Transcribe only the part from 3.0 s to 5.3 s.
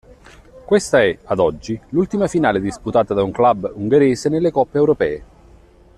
da un club ungherese nelle coppe europee.